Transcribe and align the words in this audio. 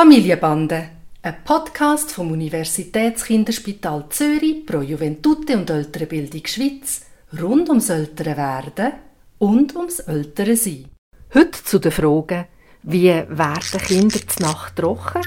Familienbande, 0.00 0.88
ein 1.20 1.44
Podcast 1.44 2.10
vom 2.12 2.32
Universitätskinderspital 2.32 4.06
Zürich 4.08 4.64
pro 4.64 4.80
Juventute 4.80 5.58
und 5.58 5.68
ältere 5.68 6.06
Bildung 6.06 6.46
Schweiz 6.46 7.02
rund 7.38 7.68
ums 7.68 7.90
ältere 7.90 8.34
Werden 8.34 8.92
und 9.38 9.76
ums 9.76 9.98
ältere 9.98 10.56
Sein. 10.56 10.86
Heute 11.34 11.62
zu 11.62 11.78
den 11.78 11.92
Fragen, 11.92 12.46
wie 12.82 13.08
werden 13.10 13.80
Kinder 13.86 14.20
zur 14.26 14.46
Nacht 14.46 14.76
trocken 14.76 15.20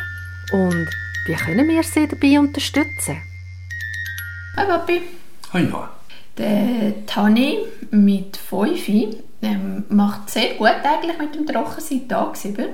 und 0.53 0.89
wie 1.27 1.35
können 1.35 1.69
wir 1.69 1.83
sie 1.83 2.07
dabei 2.07 2.39
unterstützen? 2.39 3.21
Hi 4.57 4.65
Papi. 4.65 5.01
Hi 5.53 5.61
Noah. 5.65 5.91
Der 6.35 7.05
Tani 7.05 7.59
mit 7.91 8.37
5 8.37 8.89
ähm, 9.43 9.83
macht 9.89 10.31
sehr 10.31 10.55
gut 10.55 10.67
eigentlich 10.83 11.19
mit 11.19 11.35
dem 11.35 11.45
Trockensein 11.45 12.09
tagsüber. 12.09 12.69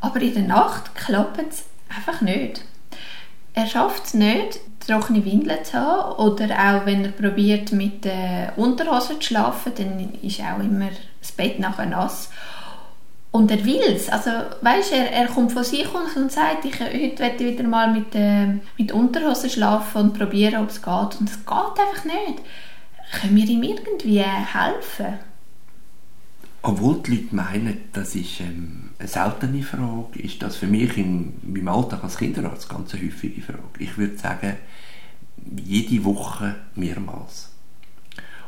Aber 0.00 0.20
in 0.20 0.34
der 0.34 0.42
Nacht 0.44 0.94
klappt 0.94 1.40
es 1.50 1.64
einfach 1.88 2.20
nicht. 2.20 2.62
Er 3.52 3.66
schafft 3.66 4.06
es 4.06 4.14
nicht, 4.14 4.60
trockene 4.86 5.24
Windeln 5.24 5.64
zu 5.64 5.74
haben. 5.74 6.16
Oder 6.18 6.54
auch 6.54 6.86
wenn 6.86 7.04
er 7.04 7.12
probiert 7.12 7.72
mit 7.72 8.04
der 8.04 8.52
Unterhose 8.56 9.18
zu 9.18 9.28
schlafen, 9.28 9.72
dann 9.76 10.14
ist 10.22 10.40
auch 10.40 10.60
immer 10.60 10.88
das 11.20 11.32
Bett 11.32 11.58
nachher 11.58 11.86
nass. 11.86 12.30
Und 13.32 13.50
er 13.50 13.64
will 13.64 13.82
es. 13.86 14.08
Also, 14.08 14.30
weißt, 14.60 14.92
er, 14.92 15.12
er 15.12 15.28
kommt 15.28 15.52
von 15.52 15.62
sich 15.62 15.86
und 15.94 16.32
sagt, 16.32 16.64
ich, 16.64 16.80
heute 16.80 17.18
werde 17.18 17.44
ich 17.44 17.52
wieder 17.52 17.68
mal 17.68 17.92
mit, 17.92 18.14
äh, 18.14 18.46
mit 18.76 18.90
Unterhose 18.92 19.48
schlafen 19.48 20.00
und 20.02 20.18
probieren, 20.18 20.62
ob 20.62 20.70
es 20.70 20.82
geht. 20.82 21.20
Und 21.20 21.28
es 21.30 21.44
geht 21.44 21.48
einfach 21.48 22.04
nicht. 22.04 22.42
Können 23.20 23.36
wir 23.36 23.46
ihm 23.46 23.62
irgendwie 23.62 24.20
helfen? 24.20 25.18
Obwohl 26.62 27.02
die 27.02 27.12
Leute 27.12 27.34
meinen, 27.34 27.78
das 27.92 28.14
ist 28.14 28.40
ähm, 28.40 28.90
eine 28.98 29.08
seltene 29.08 29.62
Frage, 29.62 30.18
ist 30.18 30.42
das 30.42 30.56
für 30.56 30.66
mich 30.66 30.96
in 30.98 31.32
meinem 31.42 31.68
Alltag 31.68 32.04
als 32.04 32.18
Kinderarzt 32.18 32.68
ganz 32.68 32.94
eine 32.94 33.04
häufige 33.04 33.40
Frage. 33.40 33.62
Ich 33.78 33.96
würde 33.96 34.18
sagen, 34.18 34.56
jede 35.64 36.04
Woche 36.04 36.56
mehrmals. 36.74 37.50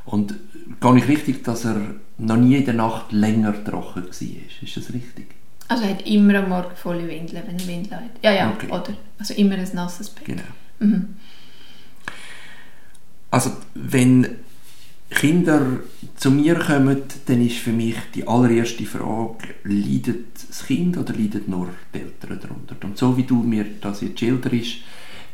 Und 0.04 0.34
gar 0.80 0.92
nicht 0.92 1.08
richtig, 1.08 1.42
dass 1.44 1.64
er 1.64 1.80
noch 2.19 2.36
nie 2.36 2.56
in 2.56 2.64
der 2.64 2.74
Nacht 2.74 3.12
länger 3.12 3.64
trocken 3.64 4.04
war. 4.04 4.10
Ist 4.10 4.76
das 4.76 4.92
richtig? 4.92 5.28
Also 5.69 5.84
er 5.84 5.91
hat 5.91 6.06
immer 6.06 6.34
am 6.34 6.50
Morgen 6.50 6.76
volle 6.76 7.08
Windeln, 7.08 7.42
wenn 7.47 7.58
er 7.58 7.66
Windeln 7.66 7.97
hat. 7.97 8.10
Ja, 8.22 8.32
ja, 8.32 8.50
okay. 8.50 8.66
oder? 8.66 8.94
Also 9.19 9.32
immer 9.34 9.54
ein 9.54 9.69
nasses 9.72 10.10
Bett. 10.10 10.26
Genau. 10.26 10.42
Mhm. 10.80 11.16
Also 13.30 13.52
wenn 13.74 14.26
Kinder 15.14 15.80
zu 16.16 16.30
mir 16.30 16.56
kommen, 16.56 17.02
dann 17.27 17.46
ist 17.46 17.58
für 17.58 17.72
mich 17.72 17.96
die 18.14 18.27
allererste 18.27 18.84
Frage, 18.84 19.54
leidet 19.64 20.27
das 20.48 20.66
Kind 20.66 20.96
oder 20.96 21.12
leidet 21.14 21.48
nur 21.48 21.69
die 21.94 22.00
Eltern 22.00 22.41
darunter? 22.41 22.77
Und 22.84 22.98
so 22.98 23.16
wie 23.16 23.24
du 23.24 23.42
mir 23.42 23.64
das 23.80 24.00
jetzt 24.00 24.20
schilderst, 24.20 24.78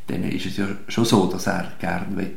dann 0.06 0.24
ist 0.24 0.46
es 0.46 0.56
ja 0.56 0.68
schon 0.88 1.04
so, 1.04 1.26
dass 1.26 1.46
er 1.46 1.72
gerne 1.78 2.30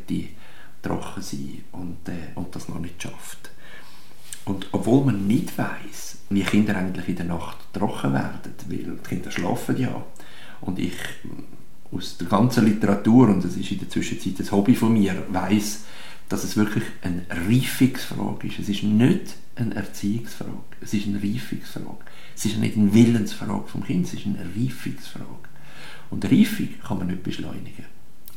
trocken 0.82 1.22
sein 1.22 1.64
und, 1.72 2.08
äh, 2.10 2.36
und 2.36 2.56
das 2.56 2.68
noch 2.68 2.80
nicht 2.80 3.02
schafft. 3.02 3.52
Und 4.46 4.68
obwohl 4.72 5.06
man 5.06 5.28
nicht 5.28 5.58
weiß, 5.58 6.18
wie 6.30 6.42
Kinder 6.42 6.76
eigentlich 6.76 7.08
in 7.08 7.16
der 7.16 7.26
Nacht 7.26 7.58
trocken 7.74 8.14
werden, 8.14 8.40
weil 8.68 8.78
die 8.78 9.08
Kinder 9.08 9.32
schlafen 9.32 9.78
ja 9.78 10.04
und 10.62 10.80
ich 10.80 10.96
aus 11.92 12.18
der 12.18 12.28
ganzen 12.28 12.66
Literatur, 12.66 13.30
und 13.30 13.44
das 13.44 13.56
ist 13.56 13.72
in 13.72 13.80
der 13.80 13.90
Zwischenzeit 13.90 14.40
ein 14.40 14.52
Hobby 14.52 14.76
von 14.76 14.94
mir, 14.94 15.24
weiß, 15.30 15.86
dass 16.32 16.46
es 16.46 16.56
wirklich 16.56 16.86
eine 17.02 17.26
Reifungsfrage 17.30 18.48
ist. 18.48 18.60
Es 18.60 18.70
ist 18.70 18.84
nicht 18.84 19.36
eine 19.56 19.76
Erziehungsfrage, 19.76 20.64
es 20.80 20.94
ist 20.94 21.08
eine 21.08 21.22
Reifungsfrage. 21.22 21.98
Es 22.36 22.46
ist 22.46 22.58
nicht 22.58 22.78
eine 22.78 22.94
Willensfrage 22.94 23.68
vom 23.68 23.84
Kind, 23.84 24.08
es 24.08 24.14
ist 24.14 24.26
eine 24.26 24.40
Reifungsfrage. 24.40 25.50
Und 26.10 26.26
Reifung 26.26 26.70
kann 26.88 27.00
man 27.00 27.08
nicht 27.08 27.24
beschleunigen. 27.24 27.86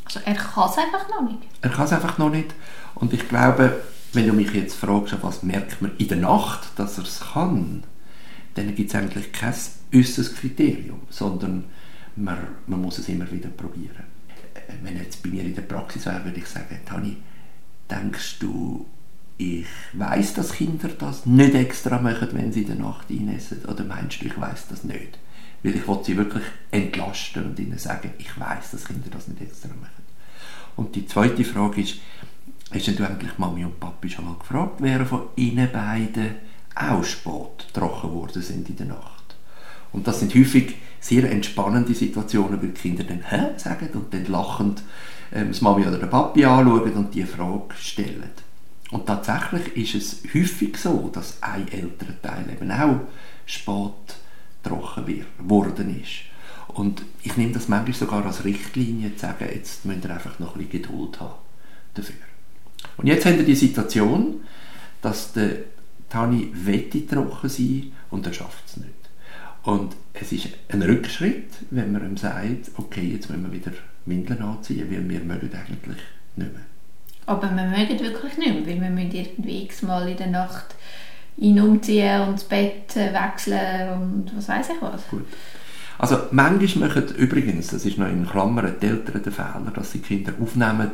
Also 0.05 0.20
er 0.25 0.34
kann 0.34 0.69
es 0.69 0.77
einfach 0.77 1.09
noch 1.09 1.23
nicht? 1.23 1.39
Er 1.61 1.70
kann 1.70 1.84
es 1.84 1.92
einfach 1.92 2.19
noch 2.19 2.31
nicht. 2.31 2.53
Und 2.97 3.12
ich 3.12 3.28
glaube, 3.28 3.81
wenn 4.12 4.27
du 4.27 4.33
mich 4.33 4.52
jetzt 4.52 4.74
fragst, 4.74 5.17
was 5.23 5.45
merkt 5.45 5.80
man 5.80 5.92
in 5.97 6.08
der 6.08 6.18
Nacht, 6.18 6.68
dass 6.77 6.98
er 6.98 7.05
es 7.05 7.20
kann, 7.33 7.85
dann 8.55 8.74
gibt 8.74 8.91
es 8.91 8.97
eigentlich 8.97 9.33
kein 9.33 9.55
äußeres 9.95 10.35
Kriterium, 10.35 11.01
sondern 11.11 11.64
man, 12.17 12.39
man 12.67 12.83
muss 12.83 12.98
es 12.98 13.08
immer 13.08 13.30
wieder 13.30 13.48
probieren. 13.51 14.05
Wenn 14.83 14.97
jetzt 14.97 15.23
bei 15.23 15.30
mir 15.30 15.42
in 15.45 15.55
der 15.55 15.63
Praxis 15.63 16.07
wäre, 16.07 16.24
würde 16.24 16.39
ich 16.39 16.47
sagen, 16.47 16.79
Tani, 16.85 17.17
Denkst 17.90 18.39
du, 18.40 18.86
ich 19.36 19.67
weiß, 19.92 20.34
dass 20.34 20.52
Kinder 20.52 20.89
das 20.89 21.27
nicht 21.27 21.55
extra 21.55 22.00
machen, 22.00 22.28
wenn 22.33 22.52
sie 22.52 22.62
in 22.62 22.68
der 22.68 22.77
Nacht 22.77 23.11
einessen? 23.11 23.64
Oder 23.64 23.84
meinst 23.84 24.22
du, 24.22 24.27
ich 24.27 24.40
weiß 24.40 24.68
das 24.68 24.84
nicht? 24.84 25.18
Weil 25.62 25.77
ich 25.77 25.86
wollte 25.86 26.05
sie 26.05 26.17
wirklich 26.17 26.44
entlasten 26.70 27.46
und 27.46 27.58
ihnen 27.58 27.78
sagen, 27.78 28.12
ich 28.18 28.39
weiß, 28.39 28.73
dass 28.73 28.84
Kinder 28.84 29.08
das 29.11 29.28
nicht 29.28 29.40
extra 29.40 29.68
machen. 29.68 30.05
Und 30.77 30.94
die 30.94 31.06
zweite 31.06 31.44
Frage 31.44 31.80
ist, 31.80 31.96
hast 32.73 32.98
du 32.98 33.06
eigentlich 33.06 33.39
Mami 33.39 33.64
und 33.64 33.80
Papi 33.80 34.11
schon 34.11 34.27
mal 34.27 34.39
gefragt, 34.39 34.77
wer 34.78 35.06
von 35.06 35.28
ihnen 35.36 35.70
beiden 35.70 36.36
auch 36.74 37.05
spät 37.05 37.73
trocken 37.73 38.12
worden 38.12 38.42
sind 38.42 38.68
in 38.68 38.77
der 38.77 38.86
Nacht? 38.86 39.14
Und 39.94 40.06
das 40.06 40.20
sind 40.20 40.34
häufig 40.34 40.74
sehr 41.00 41.30
entspannende 41.30 41.94
Situationen, 41.94 42.60
weil 42.60 42.70
die 42.70 42.80
Kinder 42.80 43.05
dann 43.05 43.22
«Hä?» 43.28 43.56
sagen 43.56 43.88
und 43.94 44.12
dann 44.12 44.27
lachend 44.27 44.82
ähm, 45.32 45.48
das 45.48 45.60
Mami 45.60 45.86
oder 45.86 45.98
der 45.98 46.08
Papi 46.08 46.44
anschauen 46.44 46.92
und 46.92 47.14
die 47.14 47.22
Frage 47.22 47.74
stellen. 47.78 48.30
Und 48.90 49.06
tatsächlich 49.06 49.94
ist 49.94 49.94
es 49.94 50.34
häufig 50.34 50.77
so, 50.77 51.10
dass 51.12 51.42
ein 51.42 51.68
älterer 51.68 52.20
Teil 52.20 52.44
eben 52.52 52.70
auch 52.70 53.00
spät 53.46 54.16
trocken 54.62 55.24
geworden 55.38 56.00
ist. 56.02 56.24
Und 56.68 57.02
ich 57.22 57.36
nehme 57.36 57.52
das 57.52 57.68
manchmal 57.68 57.94
sogar 57.94 58.26
als 58.26 58.44
Richtlinie, 58.44 59.14
zu 59.14 59.20
sagen, 59.20 59.48
jetzt 59.55 59.84
müsst 59.84 60.05
ihr 60.05 60.11
einfach 60.11 60.38
noch 60.38 60.56
ein 60.56 60.66
bisschen 60.66 60.82
Geduld 60.82 61.20
haben 61.20 61.34
dafür. 61.94 62.16
Und 62.96 63.06
jetzt 63.06 63.24
haben 63.26 63.36
wir 63.36 63.44
die 63.44 63.55
Situation, 63.55 64.40
dass 65.02 65.32
der 65.32 65.56
Tani 66.08 66.50
wette 66.52 67.06
trocken 67.06 67.48
sein 67.48 67.92
und 68.11 68.26
er 68.26 68.32
schafft 68.32 68.64
es 68.66 68.76
nicht. 68.78 69.04
Und 69.64 69.97
es 70.13 70.30
ist 70.33 70.48
ein 70.69 70.83
Rückschritt, 70.83 71.51
wenn 71.70 71.92
man 71.92 72.05
ihm 72.05 72.17
sagt, 72.17 72.70
okay, 72.77 73.13
jetzt 73.14 73.30
müssen 73.30 73.45
wir 73.45 73.52
wieder 73.52 73.73
Windeln 74.07 74.42
anziehen, 74.42 74.86
weil 74.91 75.08
wir 75.08 75.20
mögen 75.20 75.51
eigentlich 75.52 76.02
nicht 76.36 76.52
mehr. 76.52 76.63
Aber 77.27 77.51
wir 77.51 77.64
mögen 77.64 77.98
wirklich 78.01 78.36
nicht 78.36 78.55
mehr, 78.55 78.67
weil 78.67 78.80
wir 78.80 78.91
müssen 78.91 79.13
irgendwie 79.13 79.64
x-mal 79.64 80.08
in 80.08 80.17
der 80.19 80.27
Nacht 80.27 80.74
ihn 81.39 81.58
umziehen 81.61 82.20
und 82.23 82.35
das 82.35 82.45
Bett 82.45 82.95
äh, 82.97 83.13
wechseln 83.13 83.89
und 83.92 84.36
was 84.36 84.48
weiß 84.48 84.69
ich 84.70 84.83
was. 84.83 85.08
Gut. 85.08 85.27
Also 85.98 86.19
manchmal 86.33 86.89
machen 86.89 87.08
übrigens, 87.17 87.69
das 87.69 87.86
ist 87.86 87.98
noch 87.98 88.08
in 88.08 88.27
Klammern, 88.27 88.74
die 88.80 88.86
Eltern 88.86 89.23
den 89.23 89.33
Fehler, 89.33 89.73
dass 89.74 89.92
sie 89.92 90.01
Kinder 90.01 90.33
aufnehmen 90.41 90.91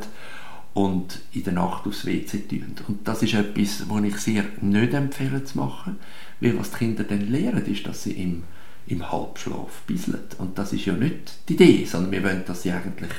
und 0.75 1.20
in 1.32 1.44
der 1.44 1.54
Nacht 1.54 1.86
aufs 1.86 2.06
WC 2.06 2.47
tun. 2.48 2.76
Und 2.86 3.09
das 3.09 3.22
ist 3.22 3.34
etwas, 3.34 3.84
was 3.88 4.04
ich 4.04 4.16
sehr 4.19 4.44
nicht 4.60 4.94
empfehle 4.94 5.42
zu 5.42 5.59
machen, 5.59 5.97
weil 6.41 6.59
was 6.59 6.70
die 6.70 6.78
Kinder 6.78 7.04
dann 7.04 7.30
lernen, 7.30 7.66
ist, 7.66 7.86
dass 7.86 8.04
sie 8.04 8.12
im 8.12 8.44
im 8.90 9.10
Halbschlaf 9.10 9.82
bisseln. 9.86 10.20
Und 10.38 10.58
das 10.58 10.72
ist 10.72 10.84
ja 10.84 10.92
nicht 10.92 11.48
die 11.48 11.54
Idee, 11.54 11.84
sondern 11.84 12.12
wir 12.12 12.24
wollen, 12.24 12.44
dass 12.46 12.62
sie 12.62 12.72
eigentlich 12.72 13.10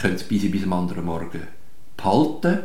können 0.00 0.20
bis, 0.28 0.50
bis 0.50 0.64
am 0.64 0.72
anderen 0.74 1.04
Morgen 1.04 1.42
behalten 1.96 2.60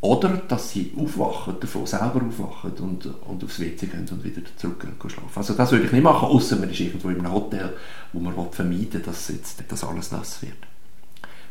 oder 0.00 0.28
dass 0.30 0.70
sie 0.70 0.92
aufwachen, 0.96 1.56
davon 1.60 1.86
selber 1.86 2.22
aufwachen 2.26 2.72
und, 2.78 3.06
und 3.06 3.44
aufs 3.44 3.60
WC 3.60 3.86
gehen 3.86 4.08
und 4.10 4.24
wieder 4.24 4.40
zurückgehen 4.56 4.94
schlafen. 5.06 5.30
Also 5.34 5.54
das 5.54 5.72
würde 5.72 5.86
ich 5.86 5.92
nicht 5.92 6.02
machen, 6.02 6.28
außer 6.28 6.56
man 6.56 6.70
ist 6.70 6.80
irgendwo 6.80 7.10
in 7.10 7.18
einem 7.18 7.32
Hotel, 7.32 7.74
wo 8.12 8.20
man 8.20 8.34
vermeiden 8.50 8.92
will, 8.94 9.00
dass 9.00 9.28
jetzt 9.28 9.62
das 9.68 9.84
alles 9.84 10.12
nass 10.12 10.40
wird. 10.42 10.69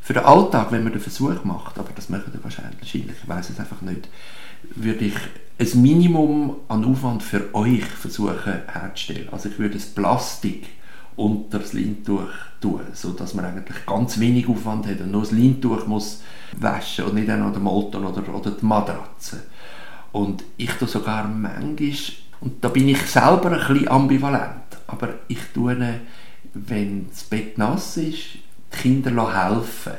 Für 0.01 0.13
den 0.13 0.23
Alltag, 0.23 0.71
wenn 0.71 0.83
man 0.83 0.93
den 0.93 1.01
Versuch 1.01 1.43
macht, 1.43 1.77
aber 1.77 1.89
das 1.95 2.09
machen 2.09 2.31
wir 2.31 2.43
wahrscheinlich, 2.43 2.95
ich 2.95 3.27
weiß 3.27 3.49
es 3.49 3.59
einfach 3.59 3.81
nicht, 3.81 4.09
würde 4.75 5.05
ich 5.05 5.15
ein 5.59 5.81
Minimum 5.81 6.55
an 6.67 6.85
Aufwand 6.85 7.21
für 7.23 7.53
euch 7.53 7.85
versuchen 7.85 8.61
herzustellen. 8.67 9.29
Also 9.31 9.49
ich 9.49 9.59
würde 9.59 9.75
das 9.75 9.87
Plastik 9.87 10.67
unter 11.15 11.59
das 11.59 11.73
Leintuch 11.73 12.29
tun, 12.61 12.81
sodass 12.93 13.33
man 13.33 13.45
eigentlich 13.45 13.85
ganz 13.85 14.19
wenig 14.19 14.47
Aufwand 14.47 14.87
hat 14.87 15.01
und 15.01 15.11
nur 15.11 15.21
das 15.21 15.31
Leintuch 15.31 15.85
muss 15.85 16.21
waschen 16.57 17.05
und 17.05 17.15
nicht 17.15 17.29
auch 17.29 17.37
noch 17.37 17.51
den 17.51 17.63
Molton 17.63 18.05
oder, 18.05 18.33
oder 18.33 18.51
die 18.51 18.65
Matratze. 18.65 19.43
Und 20.11 20.43
ich 20.57 20.71
tue 20.71 20.87
sogar 20.87 21.27
manchmal, 21.27 21.91
und 22.41 22.63
da 22.63 22.69
bin 22.69 22.87
ich 22.87 23.01
selber 23.01 23.51
ein 23.51 23.67
bisschen 23.67 23.89
ambivalent, 23.89 24.77
aber 24.87 25.09
ich 25.27 25.39
tue, 25.53 25.99
wenn 26.53 27.09
das 27.09 27.23
Bett 27.25 27.57
nass 27.57 27.97
ist, 27.97 28.39
die 28.73 28.77
Kinder 28.77 29.51
helfen, 29.51 29.93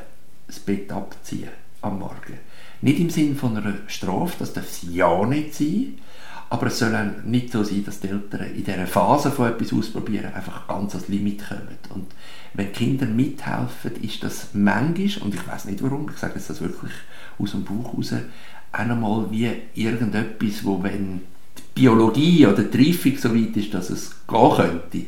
das 0.46 0.58
Bett 0.58 0.90
abziehen 0.92 1.48
am 1.82 1.98
Morgen. 1.98 2.38
Nicht 2.82 3.00
im 3.00 3.10
Sinn 3.10 3.36
von 3.36 3.56
einer 3.56 3.74
Strafe, 3.86 4.36
das 4.38 4.52
darf 4.52 4.64
es 4.64 4.82
ja 4.90 5.24
nicht 5.26 5.54
sein, 5.54 5.98
aber 6.48 6.66
es 6.66 6.78
soll 6.78 6.94
auch 6.96 7.24
nicht 7.24 7.52
so 7.52 7.62
sein, 7.62 7.84
dass 7.84 8.00
die 8.00 8.08
Eltern 8.08 8.54
in 8.54 8.64
dieser 8.64 8.86
Phase 8.86 9.30
von 9.30 9.50
etwas 9.50 9.72
ausprobieren 9.72 10.34
einfach 10.34 10.66
ganz 10.66 10.94
ans 10.94 11.08
Limit 11.08 11.48
kommen. 11.48 11.78
Und 11.90 12.06
wenn 12.54 12.72
Kinder 12.72 13.06
mithelfen, 13.06 14.02
ist 14.02 14.22
das 14.24 14.48
manchmal, 14.52 15.24
und 15.24 15.34
ich 15.34 15.46
weiß 15.46 15.66
nicht 15.66 15.82
warum, 15.82 16.10
ich 16.10 16.18
sage 16.18 16.34
das 16.34 16.60
wirklich 16.60 16.92
aus 17.38 17.52
dem 17.52 17.62
Buch 17.62 17.94
raus, 17.94 18.14
auch 18.72 18.84
nochmal 18.84 19.30
wie 19.30 19.50
irgendetwas, 19.74 20.64
wo 20.64 20.82
wenn 20.82 21.20
die 21.56 21.62
Biologie 21.74 22.46
oder 22.46 22.64
die 22.64 22.88
Reifung 22.88 23.16
so 23.16 23.34
weit 23.34 23.56
ist, 23.56 23.72
dass 23.72 23.90
es 23.90 24.16
gehen 24.26 24.50
könnte, 24.56 25.06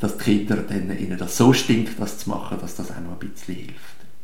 dass 0.00 0.16
die 0.18 0.24
Kinder 0.24 0.56
dann, 0.56 0.96
ihnen 0.98 1.18
das 1.18 1.36
so 1.36 1.52
stinkt, 1.52 2.00
das 2.00 2.18
zu 2.18 2.30
machen, 2.30 2.58
dass 2.60 2.76
das 2.76 2.90
auch 2.90 3.00
noch 3.00 3.20
ein 3.20 3.28
bisschen 3.30 3.54
hilft. 3.56 3.74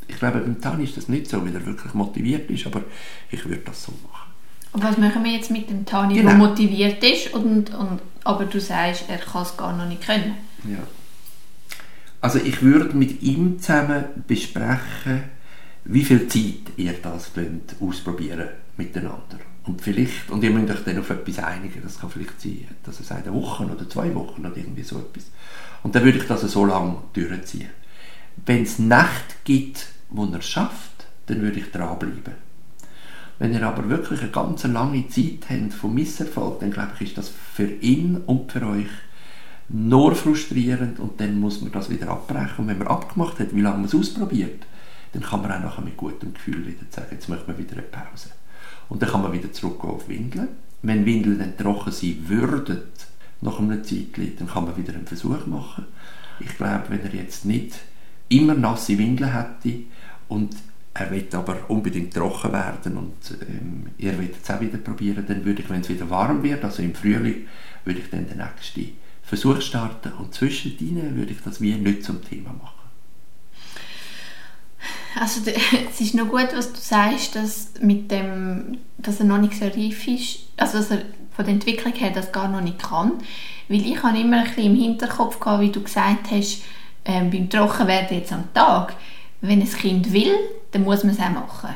Ich 0.07 0.17
glaube, 0.19 0.41
beim 0.41 0.61
Tani 0.61 0.85
ist 0.85 0.97
das 0.97 1.09
nicht 1.09 1.29
so, 1.29 1.45
weil 1.45 1.55
er 1.55 1.65
wirklich 1.65 1.95
motiviert 1.95 2.51
ist, 2.51 2.67
aber 2.67 2.83
ich 3.31 3.45
würde 3.47 3.63
das 3.65 3.85
so 3.85 3.93
machen. 4.11 4.33
Und 4.73 4.83
was 4.83 4.99
machen 4.99 5.23
wir 5.25 5.33
jetzt 5.33 5.51
mit 5.51 5.71
dem 5.71 5.87
Tani, 5.87 6.15
Genau. 6.15 6.31
der 6.31 6.39
motiviert 6.39 7.03
ist, 7.03 7.33
und, 7.33 7.73
und, 7.75 8.01
aber 8.25 8.45
du 8.45 8.61
sagst, 8.61 9.05
er 9.09 9.19
kann 9.19 9.43
es 9.43 9.57
gar 9.57 9.77
noch 9.77 9.87
nicht 9.87 10.05
können? 10.05 10.35
Ja. 10.65 10.79
Also 12.21 12.39
ich 12.39 12.63
würde 12.63 12.97
mit 12.97 13.23
ihm 13.23 13.61
zusammen 13.61 14.05
besprechen, 14.27 15.25
wie 15.85 16.05
viel 16.05 16.29
Zeit 16.29 16.73
ihr 16.77 16.95
das 17.03 17.31
ausprobieren 17.81 18.49
miteinander. 18.77 19.39
Und 19.67 19.81
vielleicht, 19.81 20.31
und 20.31 20.43
ihr 20.45 20.51
müsst 20.51 20.71
euch 20.71 20.85
dann 20.85 20.99
auf 20.99 21.11
etwas 21.11 21.39
einigen, 21.39 21.83
das 21.83 21.99
kann 21.99 22.11
vielleicht 22.11 22.41
sein, 22.41 22.67
dass 22.83 22.99
sagt, 22.99 23.27
eine 23.27 23.37
Woche 23.37 23.65
oder 23.65 23.89
zwei 23.89 24.15
Wochen 24.15 24.45
oder 24.45 24.57
irgendwie 24.57 24.83
so 24.83 24.99
etwas. 24.99 25.31
Und 25.83 25.95
dann 25.95 26.05
würde 26.05 26.19
ich 26.19 26.27
das 26.27 26.43
so 26.43 26.65
lange 26.65 26.97
durchziehen. 27.13 27.71
Wenn 28.45 28.63
es 28.63 28.79
Nächte 28.79 29.37
gibt, 29.45 29.87
wo 30.11 30.25
er 30.27 30.39
es 30.39 30.47
schafft, 30.47 31.07
dann 31.27 31.41
würde 31.41 31.61
ich 31.61 31.71
dranbleiben. 31.71 32.45
Wenn 33.39 33.53
ihr 33.53 33.67
aber 33.67 33.89
wirklich 33.89 34.21
eine 34.21 34.31
ganz 34.31 34.65
lange 34.65 35.09
Zeit 35.09 35.49
habt 35.49 35.75
vom 35.75 35.95
Misserfolg, 35.95 36.61
dann 36.61 36.71
glaube 36.71 36.93
ich, 36.97 37.09
ist 37.09 37.19
das 37.19 37.29
für 37.31 37.67
ihn 37.67 38.19
und 38.27 38.53
für 38.53 38.67
euch 38.67 38.89
nur 39.69 40.15
frustrierend 40.15 41.01
und 41.01 41.21
dann 41.21 41.41
muss 41.41 41.63
man 41.63 41.73
das 41.73 41.91
wieder 41.91 42.09
abbrechen. 42.09 42.59
Und 42.59 42.69
wenn 42.69 42.79
man 42.79 42.89
abgemacht 42.89 43.41
hat, 43.41 43.55
wie 43.55 43.63
lange 43.63 43.79
man 43.79 43.87
es 43.87 43.95
ausprobiert, 43.95 44.67
dann 45.15 45.23
kann 45.23 45.43
man 45.43 45.53
auch 45.53 45.61
nachher 45.61 45.85
mit 45.85 45.97
gutem 45.97 46.35
Gefühl 46.35 46.67
wieder 46.67 46.85
sagen, 46.91 47.09
jetzt 47.13 47.29
möchte 47.29 47.47
man 47.47 47.59
wieder 47.59 47.73
eine 47.75 47.83
Pause. 47.83 48.31
Und 48.89 49.01
dann 49.01 49.09
kann 49.09 49.23
man 49.23 49.33
wieder 49.33 49.53
zurückgehen 49.53 49.91
auf 49.95 50.09
Windeln. 50.09 50.49
Wenn 50.83 51.07
Windeln 51.07 51.39
dann 51.39 51.57
trocken 51.57 51.93
sein 51.93 52.25
würden, 52.27 52.83
nach 53.41 53.59
einer 53.59 53.83
Zeit, 53.83 54.19
dann 54.39 54.49
kann 54.49 54.65
man 54.65 54.77
wieder 54.77 54.93
einen 54.93 55.07
Versuch 55.07 55.47
machen. 55.47 55.87
Ich 56.41 56.57
glaube, 56.57 56.85
wenn 56.89 57.03
er 57.03 57.15
jetzt 57.15 57.45
nicht 57.45 57.75
immer 58.29 58.55
nasse 58.55 58.99
Windeln 58.99 59.33
hätte 59.33 59.85
und 60.29 60.57
er 60.95 61.11
will 61.11 61.27
aber 61.33 61.59
unbedingt 61.69 62.15
trocken 62.15 62.53
werden 62.53 62.97
und 62.97 63.15
ähm, 63.49 63.87
ihr 63.99 64.17
wollt 64.19 64.35
es 64.43 64.51
auch 64.51 64.61
wieder 64.61 64.79
probieren, 64.79 65.25
dann 65.27 65.45
würde 65.45 65.63
ich, 65.63 65.71
wenn 65.71 65.81
es 65.81 65.89
wieder 65.89 66.09
warm 66.11 66.43
wird, 66.43 66.65
also 66.65 66.83
im 66.83 66.95
Frühling, 66.95 67.47
würde 67.85 68.01
ich 68.01 68.11
dann 68.11 68.27
den 68.27 68.39
nächsten 68.39 68.97
Versuch 69.23 69.61
starten 69.61 70.13
und 70.13 70.35
zwischendrin 70.35 71.17
würde 71.17 71.33
ich 71.33 71.41
das 71.43 71.61
wie 71.61 71.75
nicht 71.75 72.05
zum 72.05 72.23
Thema 72.23 72.53
machen. 72.53 72.84
Also 75.19 75.41
es 75.91 76.01
ist 76.01 76.15
noch 76.15 76.29
gut, 76.29 76.49
was 76.55 76.73
du 76.73 76.81
sagst, 76.81 77.37
dass, 77.37 77.73
mit 77.81 78.11
dem, 78.11 78.79
dass 78.99 79.21
er 79.21 79.27
noch 79.27 79.39
nicht 79.39 79.55
so 79.55 79.67
reif 79.67 80.07
ist, 80.09 80.41
also 80.57 80.79
dass 80.79 80.91
er 80.91 81.03
von 81.35 81.45
der 81.45 81.55
Entwicklung 81.55 81.93
her 81.95 82.11
das 82.11 82.33
gar 82.33 82.49
noch 82.49 82.61
nicht 82.61 82.83
kann. 82.83 83.13
Weil 83.69 83.87
ich 83.87 84.03
habe 84.03 84.19
immer 84.19 84.39
ein 84.39 84.45
bisschen 84.45 84.67
im 84.67 84.77
Hinterkopf 84.77 85.41
gehabt, 85.41 85.63
wie 85.63 85.71
du 85.71 85.83
gesagt 85.83 86.31
hast, 86.31 86.63
ähm, 87.05 87.31
beim 87.31 87.49
Trockenwerden 87.51 88.19
jetzt 88.19 88.33
am 88.33 88.53
Tag, 88.55 88.95
wenn 89.41 89.61
ein 89.61 89.69
Kind 89.71 90.13
will, 90.13 90.35
dann 90.73 90.85
muss 90.85 91.05
man 91.05 91.15
es 91.15 91.21
auch 91.21 91.31
machen. 91.31 91.75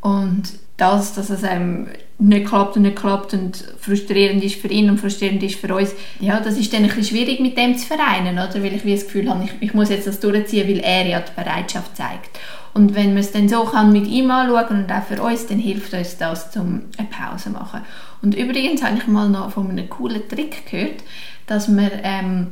Und 0.00 0.58
das, 0.76 1.14
dass 1.14 1.30
es 1.30 1.44
einem 1.44 1.88
nicht 2.20 2.46
klappt 2.48 2.76
und 2.76 2.82
nicht 2.82 2.96
klappt 2.96 3.32
und 3.32 3.64
frustrierend 3.78 4.42
ist 4.42 4.56
für 4.56 4.68
ihn 4.68 4.90
und 4.90 4.98
frustrierend 4.98 5.42
ist 5.42 5.60
für 5.60 5.72
uns, 5.74 5.94
ja, 6.18 6.40
das 6.40 6.58
ist 6.58 6.72
dann 6.72 6.82
ein 6.82 6.88
bisschen 6.88 7.16
schwierig 7.16 7.38
mit 7.38 7.56
dem 7.56 7.76
zu 7.76 7.86
vereinen, 7.86 8.34
oder? 8.34 8.54
Weil 8.62 8.74
ich 8.74 8.84
wie 8.84 8.94
das 8.94 9.04
Gefühl 9.04 9.30
habe, 9.30 9.44
ich, 9.44 9.52
ich 9.60 9.74
muss 9.74 9.88
jetzt 9.88 10.08
das 10.08 10.18
durchziehen, 10.18 10.68
weil 10.68 10.80
er 10.80 11.06
ja 11.06 11.20
die 11.20 11.40
Bereitschaft 11.40 11.96
zeigt. 11.96 12.38
Und 12.74 12.94
wenn 12.94 13.10
man 13.10 13.18
es 13.18 13.32
dann 13.32 13.48
so 13.48 13.64
kann 13.64 13.92
mit 13.92 14.06
ihm 14.06 14.30
anschauen 14.30 14.84
und 14.84 14.92
auch 14.92 15.04
für 15.04 15.22
uns, 15.22 15.46
dann 15.46 15.58
hilft 15.58 15.94
uns 15.94 16.16
das, 16.18 16.56
um 16.56 16.82
eine 16.96 17.08
Pause 17.08 17.44
zu 17.44 17.50
machen. 17.50 17.82
Und 18.20 18.34
übrigens 18.34 18.82
habe 18.82 18.98
ich 18.98 19.06
mal 19.06 19.28
noch 19.28 19.52
von 19.52 19.70
einem 19.70 19.88
coolen 19.88 20.28
Trick 20.28 20.66
gehört, 20.70 21.02
dass 21.46 21.68
man 21.68 21.90
ähm, 22.02 22.46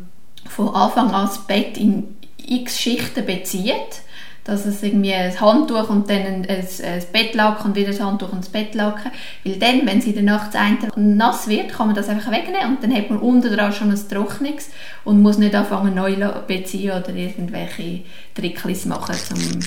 von 0.48 0.68
Anfang 0.68 1.10
an 1.10 1.26
das 1.26 1.46
Bett 1.46 1.76
in 1.76 2.16
x 2.38 2.80
Schichten 2.80 3.26
bezieht 3.26 4.02
dass 4.46 4.64
es 4.64 4.82
irgendwie 4.82 5.12
ein 5.12 5.38
Handtuch 5.40 5.90
und 5.90 6.08
dann 6.08 6.20
ein, 6.20 6.46
ein, 6.48 6.66
ein 6.84 7.02
Bettlaken 7.12 7.66
und 7.66 7.76
wieder 7.76 7.90
ein 7.90 8.04
Handtuch 8.04 8.32
und 8.32 8.44
das 8.44 8.48
Bettlaken. 8.48 9.10
Weil 9.44 9.56
dann, 9.56 9.86
wenn 9.86 10.00
sie 10.00 10.10
in 10.10 10.24
der 10.24 10.34
Nacht 10.34 10.54
das 10.54 10.96
nass 10.96 11.48
wird, 11.48 11.72
kann 11.72 11.88
man 11.88 11.96
das 11.96 12.08
einfach 12.08 12.30
wegnehmen 12.30 12.76
und 12.76 12.82
dann 12.82 12.94
hat 12.94 13.10
man 13.10 13.18
unten 13.18 13.54
dran 13.54 13.72
schon 13.72 13.90
ein 13.90 14.08
Trockenes 14.08 14.70
und 15.04 15.20
muss 15.20 15.38
nicht 15.38 15.54
anfangen 15.54 15.94
neu 15.94 16.14
beziehen 16.46 16.92
oder 16.92 17.10
irgendwelche 17.10 18.02
Tricklis 18.34 18.86
machen, 18.86 19.16
um, 19.32 19.58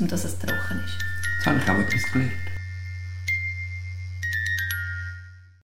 um 0.00 0.08
dass 0.08 0.24
es 0.24 0.38
trocken 0.38 0.82
ist. 0.84 0.98
Jetzt 1.38 1.46
habe 1.46 1.58
ich 1.58 1.70
auch 1.70 1.78
etwas 1.78 2.12
gelernt. 2.12 2.49